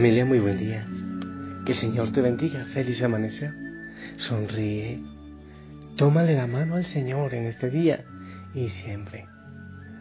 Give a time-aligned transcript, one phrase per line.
[0.00, 0.86] Familia, muy buen día.
[1.66, 2.64] Que el Señor te bendiga.
[2.72, 3.52] Feliz amanecer.
[4.16, 5.04] Sonríe.
[5.94, 8.06] Tómale la mano al Señor en este día
[8.54, 9.26] y siempre.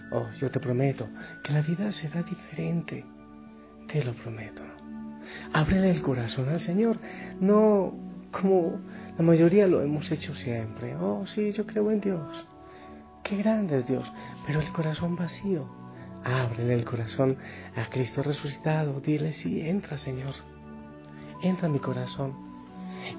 [0.10, 1.10] Oh, yo te prometo
[1.44, 3.06] que la vida será diferente.
[3.92, 4.62] Te lo prometo.
[5.52, 6.98] Ábrele el corazón al Señor.
[7.42, 7.94] No
[8.32, 8.80] como
[9.18, 10.96] la mayoría lo hemos hecho siempre.
[10.96, 12.48] Oh, sí, yo creo en Dios.
[13.22, 14.10] Qué grande es Dios.
[14.48, 15.79] Pero el corazón vacío
[16.24, 17.38] Ábrele el corazón
[17.76, 19.00] a Cristo resucitado.
[19.00, 20.34] Dile, sí, entra, Señor.
[21.42, 22.34] Entra en mi corazón.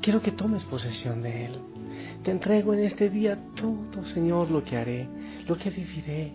[0.01, 1.59] Quiero que tomes posesión de Él.
[2.23, 5.09] Te entrego en este día todo, Señor, lo que haré,
[5.47, 6.33] lo que viviré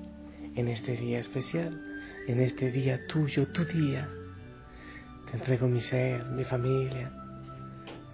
[0.55, 1.79] en este día especial,
[2.27, 4.09] en este día tuyo, tu día.
[5.29, 7.11] Te entrego mi ser, mi familia,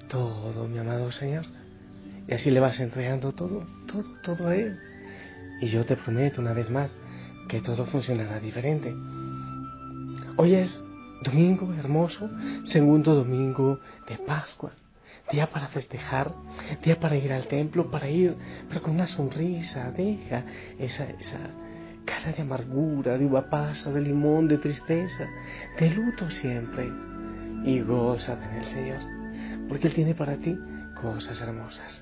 [0.07, 1.45] todo, mi amado Señor.
[2.27, 4.77] Y así le vas entregando todo, todo, todo a Él.
[5.61, 6.97] Y yo te prometo una vez más,
[7.47, 8.95] que todo funcionará diferente.
[10.37, 10.83] Hoy es
[11.23, 12.29] domingo hermoso,
[12.63, 14.71] segundo domingo de Pascua,
[15.31, 16.33] día para festejar,
[16.83, 18.35] día para ir al templo, para ir,
[18.67, 20.45] pero con una sonrisa, deja
[20.79, 21.39] esa, esa
[22.05, 25.27] cara de amargura, de uva pasa, de limón, de tristeza,
[25.79, 26.91] de luto siempre,
[27.65, 28.99] y goza en el Señor,
[29.69, 30.57] porque Él tiene para ti
[30.99, 32.01] cosas hermosas.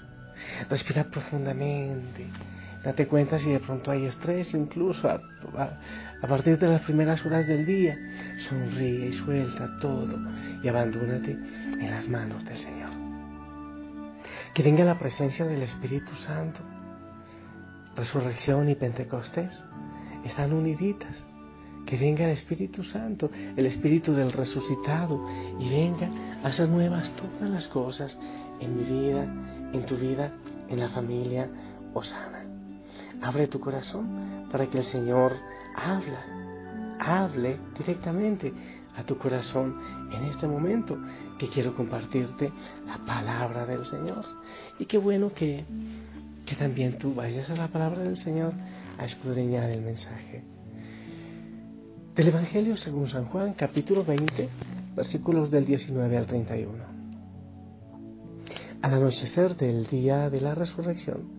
[0.69, 2.25] Respira profundamente
[2.83, 5.19] Date cuenta si de pronto hay estrés, incluso a,
[6.27, 7.97] partir de las primeras horas del día.
[8.37, 10.17] Sonríe y suelta todo
[10.63, 12.91] y abandónate en las manos del Señor.
[14.53, 16.61] Que venga la presencia del Espíritu Santo.
[17.97, 19.61] Resurrección y Pentecostés
[20.23, 21.25] están uniditas.
[21.85, 25.25] Que venga el Espíritu Santo, el Espíritu del resucitado,
[25.59, 26.09] y venga
[26.43, 28.17] a hacer nuevas todas las cosas
[28.59, 29.23] en mi vida,
[29.73, 30.31] en tu vida,
[30.69, 31.49] en la familia
[31.93, 32.38] Osana.
[33.21, 35.33] Abre tu corazón para que el Señor
[35.75, 36.25] habla,
[36.99, 38.53] hable directamente
[38.95, 39.75] a tu corazón
[40.11, 40.97] en este momento
[41.37, 42.51] que quiero compartirte
[42.85, 44.25] la palabra del Señor.
[44.77, 45.65] Y qué bueno que,
[46.45, 48.53] que también tú vayas a la palabra del Señor
[48.97, 50.43] a escudriñar el mensaje.
[52.15, 54.49] Del Evangelio según San Juan, capítulo 20,
[54.95, 56.99] versículos del 19 al 31.
[58.81, 61.38] Al anochecer del día de la resurrección,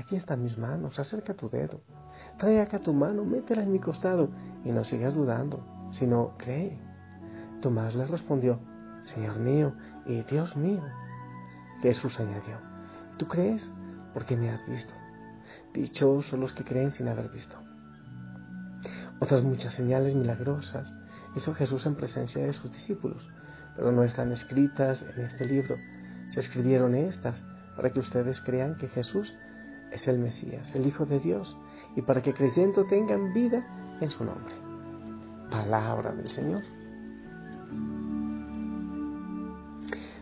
[0.00, 1.80] aquí están mis manos, acerca tu dedo
[2.38, 4.30] Trae acá tu mano, métela en mi costado
[4.64, 6.78] y no sigas dudando, sino cree.
[7.60, 8.60] Tomás le respondió,
[9.02, 9.74] Señor mío
[10.06, 10.82] y Dios mío.
[11.80, 12.56] Jesús añadió,
[13.18, 13.72] ¿tú crees
[14.12, 14.92] porque me has visto?
[15.72, 17.56] dichosos los que creen sin haber visto.
[19.20, 20.92] Otras muchas señales milagrosas
[21.36, 23.28] hizo Jesús en presencia de sus discípulos,
[23.76, 25.76] pero no están escritas en este libro.
[26.30, 27.44] Se escribieron estas
[27.76, 29.34] para que ustedes crean que Jesús
[29.92, 31.56] es el Mesías, el Hijo de Dios,
[31.96, 34.54] y para que creyendo tengan vida en su nombre.
[35.50, 36.62] Palabra del Señor.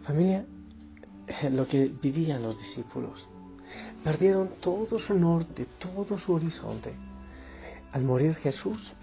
[0.04, 0.46] Familia,
[1.50, 3.28] lo que vivían los discípulos,
[4.02, 6.94] perdieron todo su norte, todo su horizonte.
[7.92, 8.94] Al morir Jesús,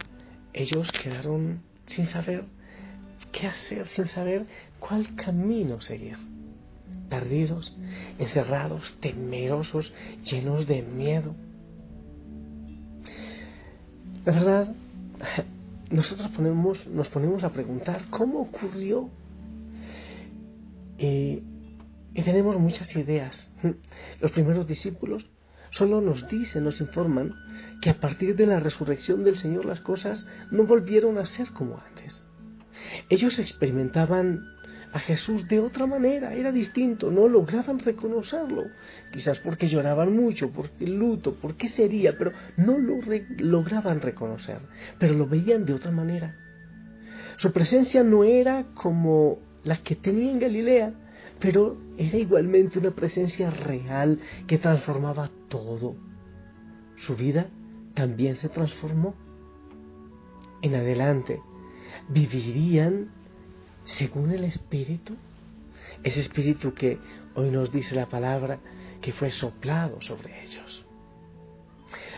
[0.53, 2.45] ellos quedaron sin saber
[3.31, 4.47] qué hacer, sin saber
[4.79, 6.17] cuál camino seguir.
[7.09, 7.75] Perdidos,
[8.17, 9.93] encerrados, temerosos,
[10.23, 11.35] llenos de miedo.
[14.25, 14.75] La verdad,
[15.91, 19.09] nosotros ponemos, nos ponemos a preguntar cómo ocurrió.
[20.97, 21.43] Y,
[22.13, 23.49] y tenemos muchas ideas.
[24.21, 25.27] Los primeros discípulos
[25.69, 27.33] solo nos dicen, nos informan
[27.81, 31.77] que a partir de la resurrección del Señor las cosas no volvieron a ser como
[31.77, 32.23] antes.
[33.09, 34.54] Ellos experimentaban
[34.95, 38.63] a Jesús de otra manera, era distinto, no lograban reconocerlo,
[39.11, 43.01] quizás porque lloraban mucho, porque luto, por qué sería, pero no lo
[43.39, 44.59] lograban reconocer,
[44.97, 46.37] pero lo veían de otra manera.
[47.35, 50.93] Su presencia no era como la que tenía en Galilea,
[51.41, 55.97] pero era igualmente una presencia real que transformaba todo.
[56.95, 57.47] Su vida
[57.93, 59.13] también se transformó.
[60.61, 61.41] En adelante,
[62.07, 63.24] vivirían
[63.85, 65.15] según el Espíritu,
[66.03, 66.99] ese Espíritu que
[67.35, 68.59] hoy nos dice la palabra
[69.01, 70.85] que fue soplado sobre ellos.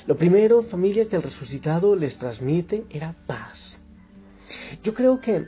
[0.06, 3.80] Lo primero, familia, que el resucitado les transmite era paz.
[4.84, 5.46] Yo creo que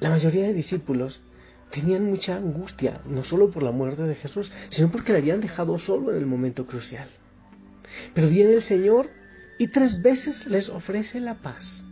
[0.00, 1.22] la mayoría de discípulos
[1.70, 5.78] tenían mucha angustia, no solo por la muerte de Jesús, sino porque le habían dejado
[5.78, 7.08] solo en el momento crucial.
[8.14, 9.08] Pero viene el Señor
[9.58, 11.85] y tres veces les ofrece la paz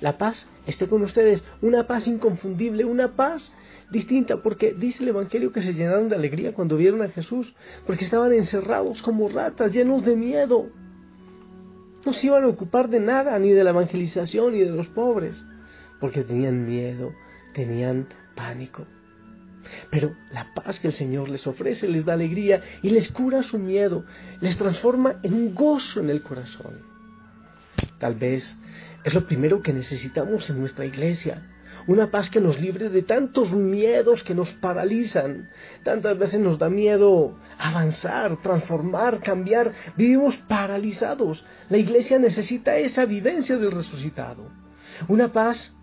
[0.00, 3.52] la paz esté con ustedes, una paz inconfundible, una paz
[3.90, 7.54] distinta, porque dice el Evangelio que se llenaron de alegría cuando vieron a Jesús,
[7.86, 10.70] porque estaban encerrados como ratas, llenos de miedo.
[12.04, 15.44] No se iban a ocupar de nada, ni de la evangelización, ni de los pobres,
[16.00, 17.12] porque tenían miedo,
[17.52, 18.86] tenían pánico.
[19.90, 23.58] Pero la paz que el Señor les ofrece les da alegría y les cura su
[23.58, 24.04] miedo,
[24.40, 26.88] les transforma en un gozo en el corazón.
[27.98, 28.56] Tal vez
[29.04, 31.42] es lo primero que necesitamos en nuestra iglesia.
[31.86, 35.48] Una paz que nos libre de tantos miedos que nos paralizan.
[35.82, 39.72] Tantas veces nos da miedo avanzar, transformar, cambiar.
[39.96, 41.44] Vivimos paralizados.
[41.70, 44.50] La iglesia necesita esa vivencia del resucitado.
[45.08, 45.74] Una paz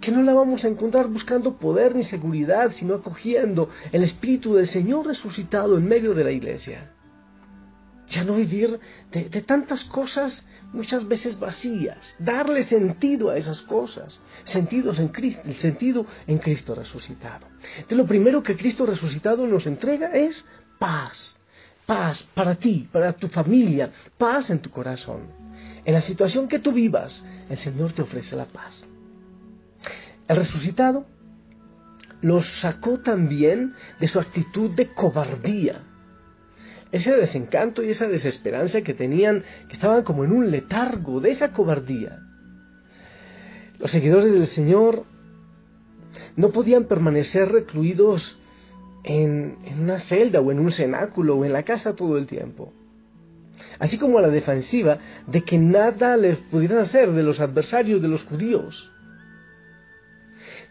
[0.00, 4.66] que no la vamos a encontrar buscando poder ni seguridad, sino acogiendo el Espíritu del
[4.66, 6.95] Señor resucitado en medio de la iglesia
[8.08, 8.78] ya no vivir
[9.10, 15.56] de, tantas cosas muchas veces vacías, darle sentido a esas cosas, sentidos en Cristo, el
[15.56, 17.46] sentido en Cristo resucitado.
[17.76, 20.44] Entonces lo primero que Cristo resucitado nos entrega es
[20.78, 21.38] paz,
[21.84, 25.22] paz para ti, para tu familia, paz en tu corazón.
[25.84, 28.84] En la situación que tú vivas, el Señor te ofrece la paz.
[30.28, 31.06] El resucitado
[32.20, 35.84] los sacó también de su actitud de cobardía
[36.92, 41.52] ese desencanto y esa desesperanza que tenían, que estaban como en un letargo de esa
[41.52, 42.20] cobardía.
[43.78, 45.04] Los seguidores del Señor
[46.36, 48.38] no podían permanecer recluidos
[49.04, 52.72] en, una celda o en un cenáculo o en la casa todo el tiempo.
[53.78, 58.08] Así como a la defensiva de que nada les pudieran hacer de los adversarios de
[58.08, 58.92] los judíos.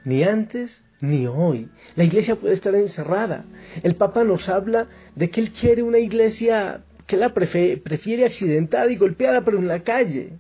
[0.04, 1.70] Ni antes ni hoy.
[1.96, 3.46] La iglesia puede estar encerrada.
[3.84, 8.98] El Papa nos habla de que él quiere una iglesia que la prefiere accidentada y
[8.98, 10.34] golpeada, pero en la calle.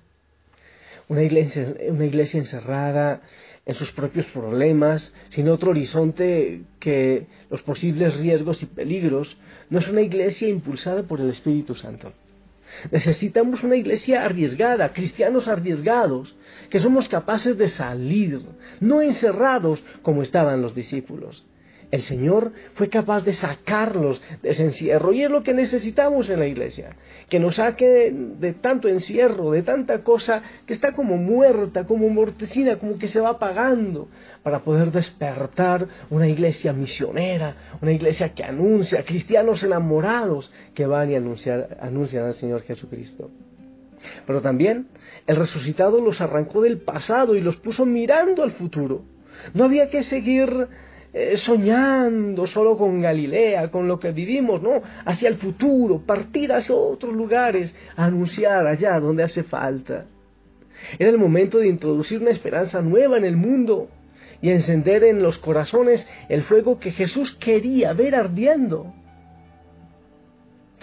[1.07, 3.21] Una iglesia, una iglesia encerrada
[3.65, 9.37] en sus propios problemas, sin otro horizonte que los posibles riesgos y peligros,
[9.69, 12.13] no es una iglesia impulsada por el Espíritu Santo.
[12.91, 16.35] Necesitamos una iglesia arriesgada, cristianos arriesgados,
[16.69, 18.41] que somos capaces de salir,
[18.79, 21.43] no encerrados como estaban los discípulos.
[21.91, 26.39] El Señor fue capaz de sacarlos de ese encierro y es lo que necesitamos en
[26.39, 26.95] la iglesia,
[27.29, 32.77] que nos saque de, tanto encierro, de tanta cosa que está como muerta, como mortecina,
[32.77, 34.07] como que se va apagando,
[34.43, 41.15] para poder despertar una iglesia misionera, una iglesia que anuncia, cristianos enamorados que van y
[41.15, 43.31] anunciar, anuncian al Señor Jesucristo.
[44.25, 44.87] Pero también
[45.27, 49.03] el resucitado los arrancó del pasado y los puso mirando al futuro.
[49.53, 50.67] No había que seguir
[51.17, 56.75] eh, soñando solo con Galilea, con lo que vivimos, no, hacia el futuro, partir hacia
[56.75, 60.07] otros lugares, anunciar allá donde hace falta.
[60.99, 63.87] Era el momento de introducir una esperanza nueva en el mundo
[64.41, 68.93] y encender en los corazones el fuego que Jesús quería ver ardiendo.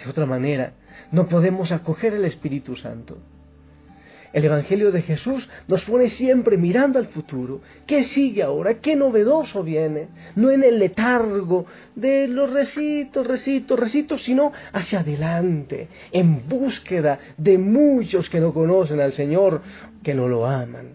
[0.03, 0.73] De otra manera,
[1.11, 3.19] no podemos acoger el Espíritu Santo.
[4.33, 7.61] El Evangelio de Jesús nos pone siempre mirando al futuro.
[7.85, 8.79] ¿Qué sigue ahora?
[8.79, 10.07] ¿Qué novedoso viene?
[10.35, 17.59] No en el letargo de los recitos, recitos, recitos, sino hacia adelante, en búsqueda de
[17.59, 19.61] muchos que no conocen al Señor,
[20.01, 20.93] que no lo aman.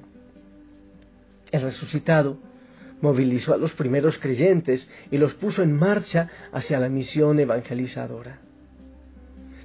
[1.52, 2.38] El resucitado
[3.00, 8.47] movilizó a los primeros creyentes y los puso en marcha hacia la misión evangelizadora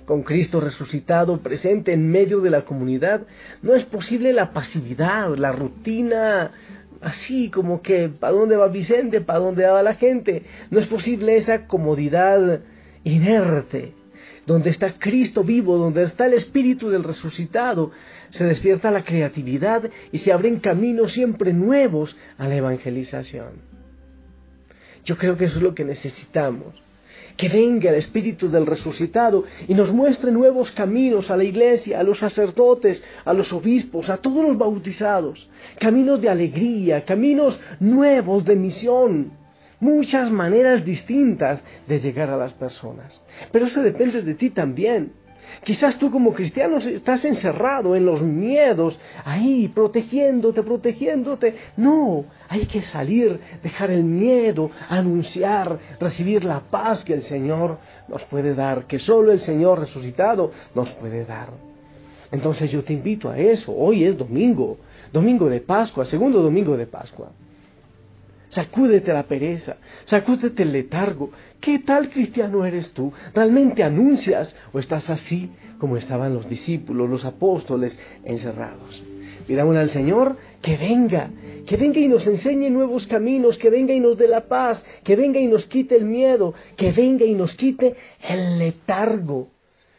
[0.05, 3.21] con Cristo resucitado presente en medio de la comunidad,
[3.61, 6.51] no es posible la pasividad, la rutina,
[7.01, 9.21] así como que ¿para dónde va Vicente?
[9.21, 10.43] ¿Para dónde va la gente?
[10.69, 12.61] No es posible esa comodidad
[13.03, 13.93] inerte.
[14.45, 17.91] Donde está Cristo vivo, donde está el Espíritu del resucitado,
[18.29, 23.61] se despierta la creatividad y se abren caminos siempre nuevos a la evangelización.
[25.05, 26.83] Yo creo que eso es lo que necesitamos
[27.37, 32.03] que venga el Espíritu del resucitado y nos muestre nuevos caminos a la iglesia, a
[32.03, 35.49] los sacerdotes, a los obispos, a todos los bautizados,
[35.79, 39.31] caminos de alegría, caminos nuevos de misión,
[39.79, 43.21] muchas maneras distintas de llegar a las personas.
[43.51, 45.22] Pero eso depende de ti también.
[45.63, 51.55] Quizás tú como cristiano estás encerrado en los miedos, ahí protegiéndote, protegiéndote.
[51.77, 58.23] No, hay que salir, dejar el miedo, anunciar, recibir la paz que el Señor nos
[58.25, 61.49] puede dar, que solo el Señor resucitado nos puede dar.
[62.31, 63.71] Entonces yo te invito a eso.
[63.71, 64.77] Hoy es domingo,
[65.11, 67.31] domingo de Pascua, segundo domingo de Pascua.
[68.53, 71.31] Sacúdete la pereza, sacúdete el letargo.
[71.59, 73.11] ¿Qué tal cristiano eres tú?
[73.33, 79.01] ¿Realmente anuncias o estás así como estaban los discípulos, los apóstoles encerrados?
[79.47, 81.31] Pidámosle al Señor que venga,
[81.65, 85.15] que venga y nos enseñe nuevos caminos, que venga y nos dé la paz, que
[85.15, 89.47] venga y nos quite el miedo, que venga y nos quite el letargo,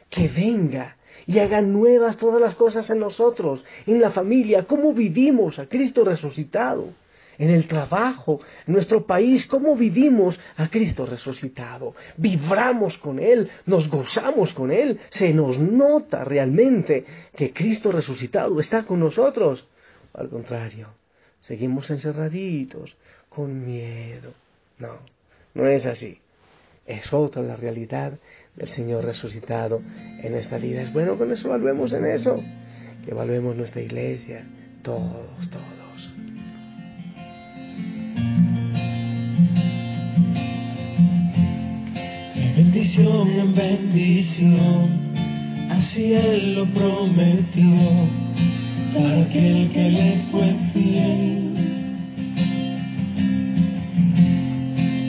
[0.09, 0.97] que venga
[1.27, 6.05] y haga nuevas todas las cosas en nosotros, en la familia, cómo vivimos a Cristo
[6.05, 7.03] resucitado
[7.39, 11.95] en el trabajo, en nuestro país, cómo vivimos a Cristo resucitado.
[12.17, 18.85] Vibramos con Él, nos gozamos con Él, se nos nota realmente que Cristo resucitado está
[18.85, 19.67] con nosotros.
[20.15, 20.89] Al contrario,
[21.41, 22.97] seguimos encerraditos,
[23.29, 24.33] con miedo.
[24.79, 24.99] No,
[25.55, 26.19] no es así.
[26.87, 28.13] Es otra la realidad
[28.55, 29.81] del Señor resucitado
[30.23, 30.83] en esta vida.
[30.83, 32.43] Es bueno con eso evaluemos en eso,
[33.05, 34.45] que evaluemos nuestra iglesia,
[34.83, 35.84] todos, todos.
[42.75, 44.89] Bendición en bendición,
[45.71, 47.73] así Él lo prometió
[48.93, 51.55] para aquel que le fue fiel.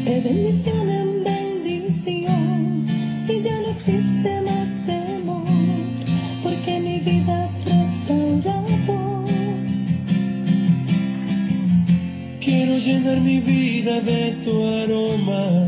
[0.06, 2.86] De bendición en bendición,
[3.30, 5.48] y ya no existe más temor,
[6.44, 9.26] porque mi vida restaurado.
[12.42, 15.65] Quiero llenar mi vida de tu aroma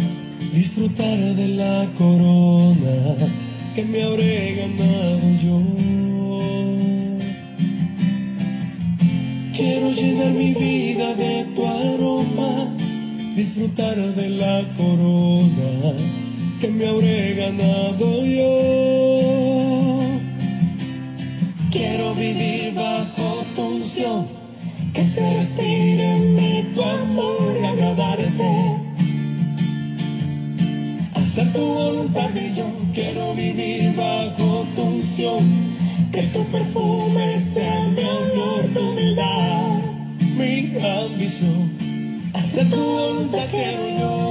[0.77, 3.15] disfrutar de la corona
[3.73, 5.59] que me habré ganado yo.
[9.55, 12.77] Quiero llenar mi vida de tu aroma,
[13.35, 15.93] disfrutar de la corona
[16.61, 18.59] que me habré ganado yo.
[21.71, 24.27] Quiero vivir bajo tu unción,
[24.93, 28.76] que se respire en mí tu amor y agradarte
[31.53, 35.77] tu voluntad y yo quiero vivir bajo tu unción.
[36.11, 39.79] Que tu perfume sea mi honor, tu humildad,
[40.37, 41.71] mi ambición.
[42.33, 44.26] Hacer tu voluntad quiero yo.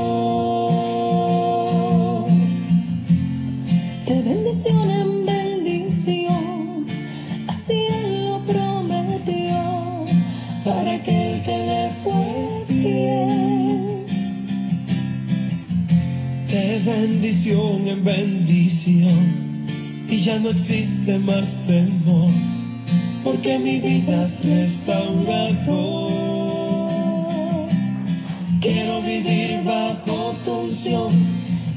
[28.61, 31.13] Quiero vivir bajo tu unción,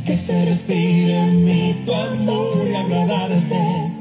[0.08, 3.92] que se respire en mí tu amor y agradarte.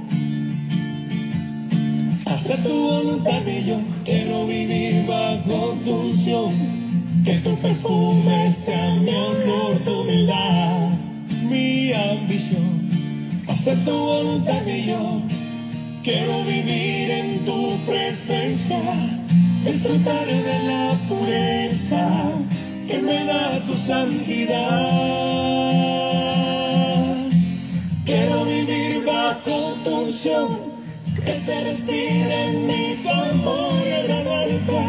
[2.25, 6.53] Hacer tu voluntad y yo quiero vivir bajo tu unción
[7.27, 10.93] que tu perfume sea mi amor, tu humildad,
[11.51, 12.89] mi ambición,
[13.49, 15.21] hacer tu voluntad y yo
[16.03, 18.83] quiero vivir en tu presencia,
[19.65, 22.05] disfrutar de la pureza
[22.87, 24.59] que me da tu santidad.
[28.05, 30.49] Quiero vivir bajo tu unción,
[31.25, 34.81] que se respire en mi amor y agradarte.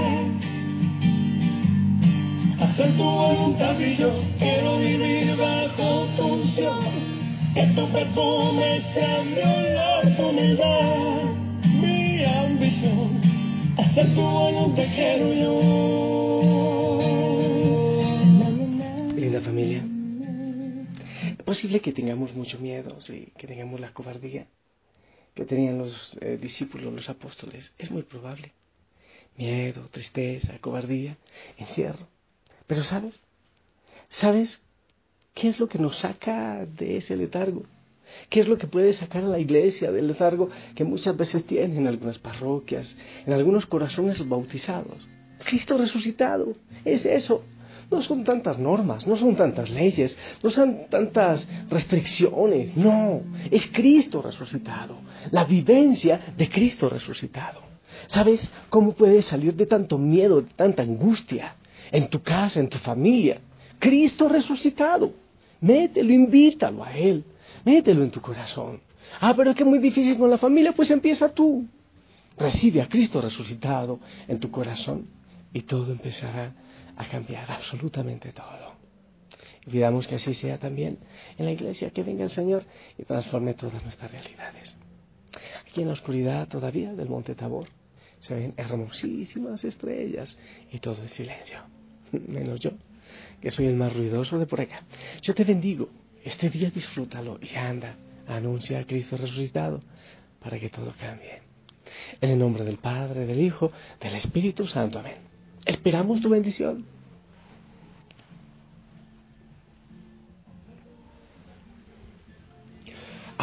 [2.59, 6.79] Hacer tu voluntad y yo quiero vivir bajo tu unción,
[7.53, 11.08] que tu perfume sea mi olor, tu.
[19.15, 19.83] Linda familia.
[21.37, 24.47] Es posible que tengamos mucho miedo, sí, que tengamos la cobardía
[25.39, 27.71] que tenían los eh, discípulos, los apóstoles.
[27.77, 28.51] Es muy probable.
[29.37, 31.17] Miedo, tristeza, cobardía,
[31.57, 32.07] encierro.
[32.67, 33.21] Pero ¿sabes?
[34.09, 34.61] ¿Sabes
[35.33, 37.63] qué es lo que nos saca de ese letargo?
[38.29, 41.77] ¿Qué es lo que puede sacar a la iglesia del letargo que muchas veces tiene
[41.77, 45.07] en algunas parroquias, en algunos corazones bautizados?
[45.43, 46.53] Cristo resucitado.
[46.85, 47.43] Es eso.
[47.91, 54.21] No son tantas normas, no son tantas leyes, no son tantas restricciones, no, es Cristo
[54.21, 54.97] resucitado,
[55.31, 57.61] la vivencia de Cristo resucitado.
[58.05, 61.55] ¿Sabes cómo puedes salir de tanto miedo, de tanta angustia
[61.91, 63.41] en tu casa, en tu familia?
[63.79, 65.11] Cristo resucitado.
[65.61, 67.23] Mételo, invítalo a Él,
[67.65, 68.81] mételo en tu corazón.
[69.19, 71.67] Ah, pero es que es muy difícil con la familia, pues empieza tú.
[72.37, 75.07] Recibe a Cristo resucitado en tu corazón
[75.53, 76.53] y todo empezará
[76.95, 78.75] a cambiar absolutamente todo.
[79.65, 80.99] Y pidamos que así sea también
[81.37, 82.63] en la iglesia, que venga el Señor
[82.97, 84.75] y transforme todas nuestras realidades.
[85.61, 87.67] Aquí en la oscuridad todavía del monte Tabor
[88.19, 90.37] se ven hermosísimas estrellas
[90.71, 91.59] y todo en silencio,
[92.11, 92.71] menos yo,
[93.41, 94.83] que soy el más ruidoso de por acá.
[95.21, 95.89] Yo te bendigo,
[96.29, 97.95] este día disfrútalo y anda,
[98.27, 99.79] anuncia a Cristo resucitado
[100.39, 101.41] para que todo cambie.
[102.21, 104.99] En el nombre del Padre, del Hijo, del Espíritu Santo.
[104.99, 105.17] Amén.
[105.65, 106.85] Esperamos tu bendición.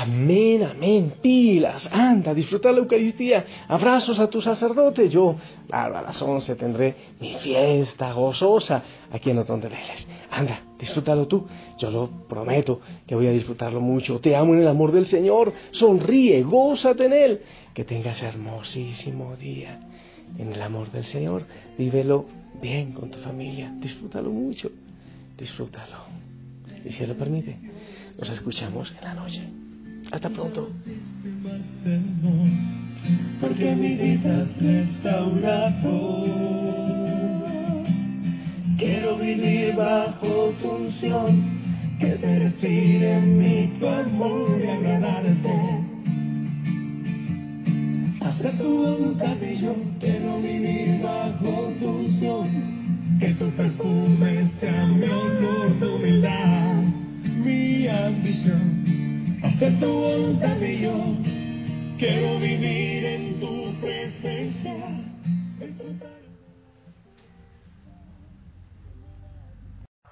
[0.07, 5.09] Amén, amén, pilas, anda, disfruta la Eucaristía, abrazos a tu sacerdote.
[5.09, 5.35] Yo,
[5.67, 10.07] claro, a las once tendré mi fiesta gozosa aquí en Otón de Vélez.
[10.31, 14.21] Anda, disfrútalo tú, yo lo prometo que voy a disfrutarlo mucho.
[14.21, 17.43] Te amo en el amor del Señor, sonríe, gózate en Él.
[17.75, 19.81] Que tengas hermosísimo día
[20.39, 21.47] en el amor del Señor.
[21.77, 22.27] Vívelo
[22.63, 24.71] bien con tu familia, disfrútalo mucho,
[25.37, 25.97] disfrútalo.
[26.85, 27.59] Y si lo permite,
[28.17, 29.66] nos escuchamos en la noche.
[30.13, 30.71] Hasta pronto.
[33.41, 36.27] Porque mi vida es restaurado.
[38.79, 41.43] Quiero vivir bajo tu unción,
[41.99, 45.85] que te respire en mí tu amor y agradarte.
[48.21, 52.49] Hacer tu voluntad y yo quiero vivir bajo tu unción,
[53.19, 56.83] que tu perfume sea mi olor, tu humildad,
[57.45, 58.76] mi ambición
[59.57, 60.93] hacer tu voluntad y yo
[61.99, 64.73] quiero vivir en tu presencia.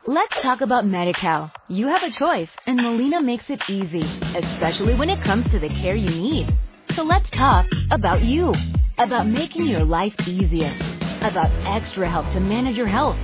[0.07, 1.50] Let's talk about MediCal.
[1.68, 4.04] You have a choice, and Molina makes it easy,
[4.35, 6.54] especially when it comes to the care you need.
[6.94, 8.54] So let's talk about you,
[8.98, 10.74] about making your life easier,
[11.22, 13.16] about extra help to manage your health.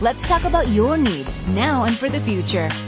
[0.00, 2.87] Let's talk about your needs now and for the future.